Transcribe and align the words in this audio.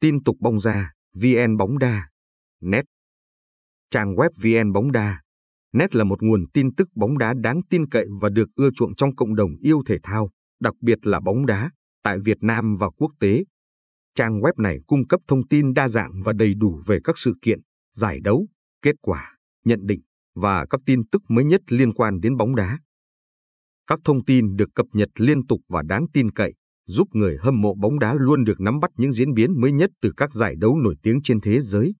Tin 0.00 0.22
tục 0.22 0.36
bóng 0.40 0.60
ra, 0.60 0.92
VN 1.14 1.56
Bóng 1.56 1.78
Đa, 1.78 2.08
Net. 2.60 2.84
Trang 3.90 4.14
web 4.14 4.30
VN 4.42 4.72
Bóng 4.72 4.92
Đa, 4.92 5.20
Net 5.76 5.94
là 5.94 6.04
một 6.04 6.22
nguồn 6.22 6.44
tin 6.54 6.74
tức 6.74 6.88
bóng 6.94 7.18
đá 7.18 7.34
đáng 7.42 7.60
tin 7.70 7.88
cậy 7.88 8.06
và 8.20 8.28
được 8.28 8.48
ưa 8.54 8.70
chuộng 8.74 8.94
trong 8.94 9.16
cộng 9.16 9.34
đồng 9.34 9.50
yêu 9.60 9.82
thể 9.86 9.96
thao, 10.02 10.30
đặc 10.60 10.74
biệt 10.80 11.06
là 11.06 11.20
bóng 11.20 11.46
đá, 11.46 11.70
tại 12.02 12.18
Việt 12.24 12.38
Nam 12.40 12.76
và 12.76 12.90
quốc 12.90 13.12
tế. 13.20 13.44
Trang 14.14 14.40
web 14.40 14.52
này 14.56 14.78
cung 14.86 15.06
cấp 15.06 15.20
thông 15.28 15.48
tin 15.48 15.74
đa 15.74 15.88
dạng 15.88 16.22
và 16.24 16.32
đầy 16.32 16.54
đủ 16.54 16.80
về 16.86 16.98
các 17.04 17.18
sự 17.18 17.34
kiện, 17.42 17.60
giải 17.92 18.20
đấu, 18.20 18.46
kết 18.82 18.94
quả, 19.00 19.36
nhận 19.64 19.80
định 19.82 20.00
và 20.34 20.66
các 20.70 20.80
tin 20.86 21.08
tức 21.12 21.22
mới 21.28 21.44
nhất 21.44 21.60
liên 21.68 21.92
quan 21.92 22.20
đến 22.20 22.36
bóng 22.36 22.54
đá. 22.56 22.78
Các 23.86 24.00
thông 24.04 24.24
tin 24.24 24.56
được 24.56 24.68
cập 24.74 24.86
nhật 24.92 25.08
liên 25.16 25.46
tục 25.46 25.60
và 25.68 25.82
đáng 25.82 26.06
tin 26.12 26.30
cậy, 26.30 26.54
giúp 26.86 27.08
người 27.12 27.36
hâm 27.40 27.60
mộ 27.60 27.74
bóng 27.74 27.98
đá 27.98 28.14
luôn 28.14 28.44
được 28.44 28.60
nắm 28.60 28.80
bắt 28.80 28.90
những 28.96 29.12
diễn 29.12 29.34
biến 29.34 29.60
mới 29.60 29.72
nhất 29.72 29.90
từ 30.02 30.12
các 30.16 30.32
giải 30.32 30.54
đấu 30.56 30.78
nổi 30.78 30.94
tiếng 31.02 31.20
trên 31.22 31.40
thế 31.40 31.60
giới. 31.60 31.94